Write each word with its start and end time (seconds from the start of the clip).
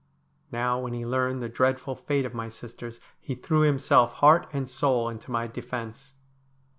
Now, 0.51 0.79
when 0.79 0.93
he 0.93 1.05
learned 1.05 1.43
the 1.43 1.47
dreadful 1.47 1.93
fate 1.93 2.25
of 2.25 2.33
my 2.33 2.49
sisters, 2.49 2.99
he 3.19 3.35
threw 3.35 3.61
himself 3.61 4.13
heart 4.13 4.47
and 4.51 4.67
soul 4.67 5.07
into 5.09 5.29
my 5.29 5.45
defence. 5.45 6.15